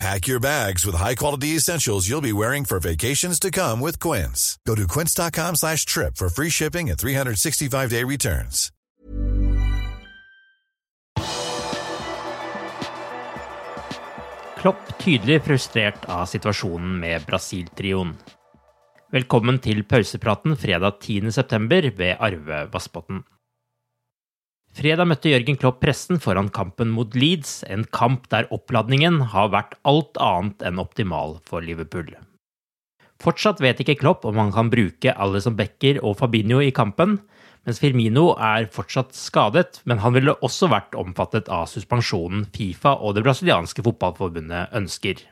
[0.00, 4.58] Pack your bags with high-quality essentials you'll be wearing for vacations to come with Quince.
[4.66, 8.70] Go to quince.com slash trip for free shipping and 365-day returns.
[14.58, 18.14] Klopp tydelig frustrert av situasjonen med Brasil-trioen.
[19.12, 21.90] Velkommen til pausepraten fredag 10.9.
[21.98, 23.20] ved Arve Vassbotn.
[24.74, 29.76] Fredag møtte Jørgen Klopp pressen foran kampen mot Leeds, en kamp der oppladningen har vært
[29.86, 32.08] alt annet enn optimal for Liverpool.
[33.22, 37.20] Fortsatt vet ikke Klopp om han kan bruke Alison Becker og Fabinho i kampen,
[37.64, 43.14] mens Firmino er fortsatt skadet, men han ville også vært omfattet av suspensjonen Fifa og
[43.14, 45.22] det brasilianske fotballforbundet ønsker.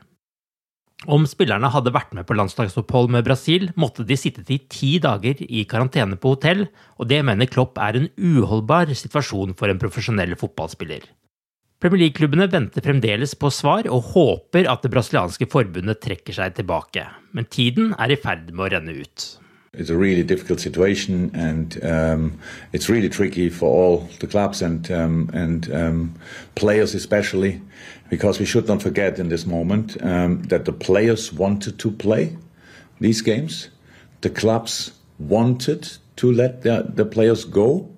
[1.03, 5.41] Om spillerne hadde vært med på landslagsopphold med Brasil, måtte de sitte i ti dager
[5.43, 6.63] i karantene på hotell,
[6.95, 11.03] og det mener Klopp er en uholdbar situasjon for en profesjonell fotballspiller.
[11.83, 17.03] Premier League-klubbene venter fremdeles på svar og håper at det brasilianske forbundet trekker seg tilbake,
[17.35, 19.25] men tiden er i ferd med å renne ut.
[19.75, 22.39] It's a really difficult situation, and um,
[22.73, 26.13] it's really tricky for all the clubs and um, and um,
[26.53, 27.59] players especially,
[28.07, 32.37] because we should not forget in this moment um, that the players wanted to play
[32.99, 33.69] these games,
[34.21, 37.89] the clubs wanted to let the, the players go,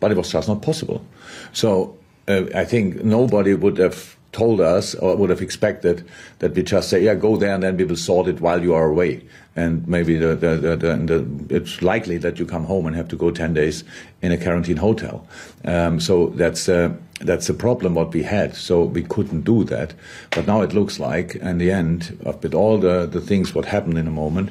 [0.00, 1.04] but it was just not possible.
[1.52, 6.62] So uh, I think nobody would have told us or would have expected that we
[6.62, 9.22] just say, yeah, go there and then we will sort it while you are away.
[9.54, 13.16] And maybe the, the, the, the it's likely that you come home and have to
[13.16, 13.84] go 10 days
[14.22, 15.26] in a quarantine hotel.
[15.66, 18.56] Um, so that's, uh, that's a problem what we had.
[18.56, 19.92] So we couldn't do that.
[20.30, 23.98] But now it looks like, in the end, with all the, the things what happened
[23.98, 24.50] in a moment,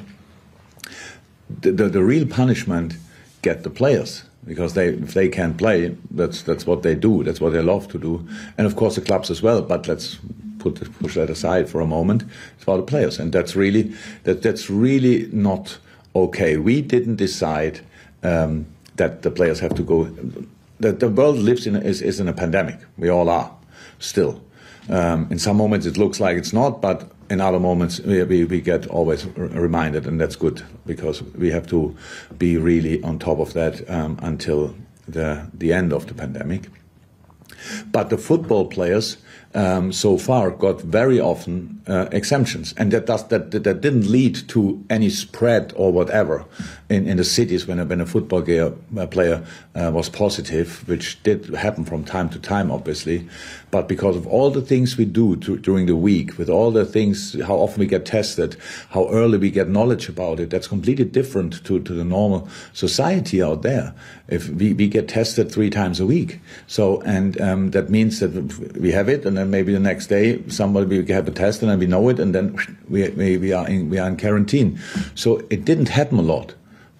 [1.60, 2.94] the, the, the real punishment
[3.42, 7.22] get the players because they if they can't play, that's that's what they do.
[7.22, 8.26] That's what they love to do,
[8.58, 9.62] and of course the clubs as well.
[9.62, 10.18] But let's
[10.58, 12.24] put push that aside for a moment.
[12.54, 13.92] It's about the players, and that's really
[14.24, 15.78] that that's really not
[16.14, 16.56] okay.
[16.56, 17.80] We didn't decide
[18.22, 18.66] um,
[18.96, 20.04] that the players have to go.
[20.80, 22.78] That the world lives in is is in a pandemic.
[22.96, 23.52] We all are
[23.98, 24.42] still.
[24.88, 28.44] Um, in some moments it looks like it's not, but in other moments we, we,
[28.44, 31.96] we, get always reminded, and that's good because we have to
[32.36, 34.74] be really on top of that um, until
[35.08, 36.68] the the end of the pandemic.
[37.90, 39.16] But the football players
[39.54, 44.48] um, so far got very often uh, exemptions, and that, does, that that didn't lead
[44.48, 46.46] to any spread or whatever
[46.88, 50.86] in, in the cities when a, when a football gear, uh, player uh, was positive,
[50.88, 53.28] which did happen from time to time, obviously.
[53.70, 56.84] But because of all the things we do to, during the week, with all the
[56.84, 58.56] things, how often we get tested,
[58.90, 63.42] how early we get knowledge about it, that's completely different to, to the normal society
[63.42, 63.94] out there.
[64.28, 68.30] If we, we get tested three times a week, so and um, that means that
[68.78, 71.70] we have it, and then maybe the next day somebody we have a test and
[71.70, 72.56] then we know it, and then
[72.88, 74.78] we, we, we are in, we are in quarantine.
[75.14, 76.54] So it didn't happen a lot.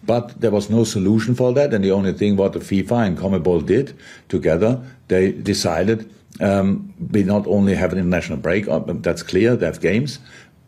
[0.05, 3.19] But there was no solution for that, and the only thing what the FIFA and
[3.19, 3.97] CONMEBOL did
[4.29, 6.11] together, they decided
[6.41, 10.19] um, we not only have an international break, uh, that's clear, they have games,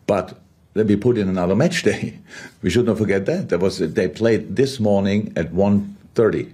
[0.07, 0.39] but
[0.73, 2.19] let me put in another match day.
[2.61, 3.49] We should not forget that.
[3.49, 6.51] There was they played this morning at 1.30.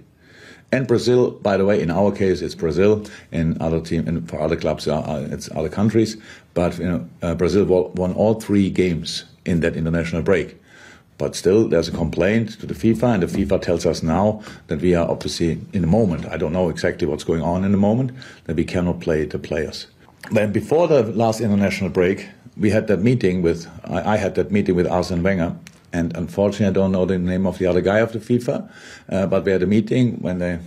[0.72, 3.04] And Brazil, by the way, in our case, it's Brazil.
[3.30, 6.16] In other team, and for other clubs, uh, uh, it's other countries.
[6.54, 10.56] But you know, uh, Brazil won all three games in that international break.
[11.18, 14.80] But still, there's a complaint to the FIFA, and the FIFA tells us now that
[14.80, 16.26] we are obviously in the moment.
[16.26, 18.12] I don't know exactly what's going on in the moment,
[18.44, 19.86] that we cannot play the players.
[20.30, 24.50] Then before the last international break, we had that meeting with, I, I had that
[24.50, 25.54] meeting with Arsene Wenger,
[25.92, 28.70] and unfortunately, I don't know the name of the other guy of the FIFA,
[29.08, 30.58] uh, but we had a meeting when they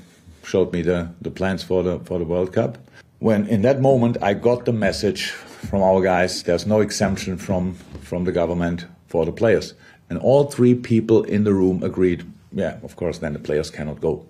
[0.43, 2.77] showed me the, the plans for the for the World Cup.
[3.19, 7.73] When in that moment I got the message from our guys, there's no exemption from
[8.01, 9.73] from the government for the players,
[10.09, 12.23] and all three people in the room agreed.
[12.51, 14.25] Yeah, of course, then the players cannot go.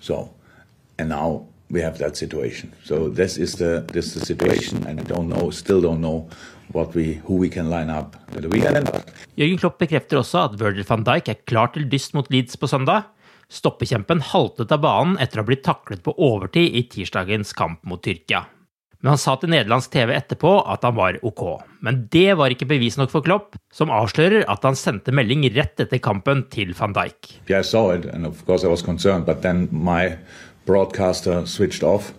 [0.00, 0.34] So,
[0.98, 2.72] and now we have that situation.
[2.84, 6.28] So this is the this is the situation, and I don't know, still don't know
[6.72, 8.88] what we who we can line up the weekend.
[9.36, 12.70] Jørgen Klopp bekrefter også at Virgil van Dijk er klar til dyst mot Leeds på
[12.70, 13.10] søndag.
[13.52, 18.02] Stoppekjempen haltet av banen etter å ha blitt taklet på overtid i tirsdagens kamp mot
[18.02, 18.46] Tyrkia.
[19.04, 21.42] Men han sa til nederlandsk TV etterpå at han var ok.
[21.84, 25.82] Men det var ikke bevis nok for Klopp, som avslører at han sendte melding rett
[25.84, 27.34] etter kampen til van Dijk.
[27.50, 30.16] Yeah, I saw it, and of course I was concerned, but then my
[30.66, 32.12] broadcaster switched off.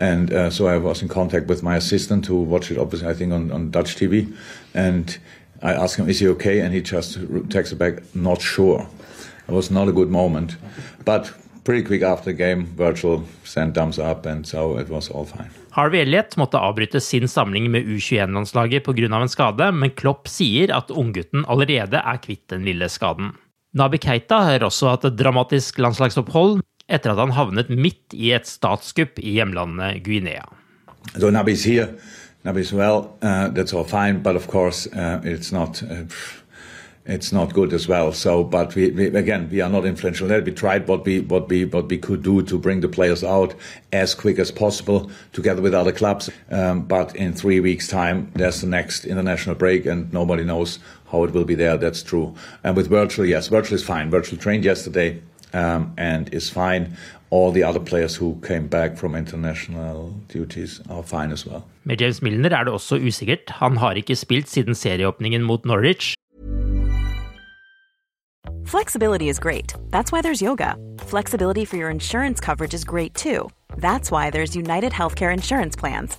[0.00, 3.14] And uh, so I was in contact with my assistant who watched it, obviously, I
[3.14, 4.34] think, on, on Dutch TV.
[4.74, 5.16] And
[5.62, 6.60] I asked him, is he okay?
[6.60, 8.86] And he just texted back, not sure.
[9.48, 10.56] It was not a good moment.
[11.04, 11.32] But
[11.64, 15.50] pretty quick after the game, Virtual sent thumbs up, and so it was all fine.
[15.70, 19.20] Harvey Elliot måtte avbryte sin samling med U21-landslaget pga.
[19.20, 23.32] en skade, men Klopp sier at unggutten allerede er kvitt den lille skaden.
[23.72, 28.48] Nabi Keita har også hatt et dramatisk landslagsopphold etter at han havnet midt i et
[28.48, 30.44] statskupp i hjemlandet Guinea.
[31.18, 31.96] So Naby's here,
[32.44, 35.82] Naby's well, uh, that's all fine, but of course uh, it's not.
[35.82, 36.04] Uh,
[37.04, 38.12] it's not good as well.
[38.12, 40.40] So, but we, we, again, we are not influential there.
[40.40, 43.54] We tried what we what we what we could do to bring the players out
[43.92, 46.30] as quick as possible, together with other clubs.
[46.50, 50.78] Um, but in three weeks' time, there's the next international break, and nobody knows
[51.10, 51.76] how it will be there.
[51.76, 52.34] That's true.
[52.62, 54.08] And with Virgil, yes, Virgil is fine.
[54.08, 55.20] Virgil trained yesterday
[55.54, 56.96] um, and is fine.
[57.30, 61.62] All the other players who came back from international duties are fine as well.
[61.84, 63.50] Med James Milner er det også usikkert.
[63.50, 66.14] Han har ikke spilt siden serieåpningen mot Norwich.
[68.66, 69.74] Flexibility is great.
[69.90, 70.74] That's why there's yoga.
[70.98, 73.50] Flexibility for your insurance coverage is great too.
[73.76, 76.18] That's why there's United Healthcare Insurance Plans.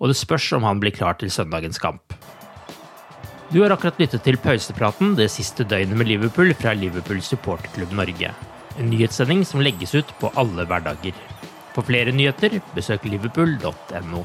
[0.00, 2.14] Og det spørs om han blir klar til søndagens kamp.
[3.52, 8.32] Du har akkurat lyttet til pausepraten det siste døgnet med Liverpool fra Liverpool supporterklubb Norge.
[8.76, 11.14] En nyhetssending som legges ut på alle hverdager.
[11.76, 14.24] For flere nyheter, besøk liverpool.no.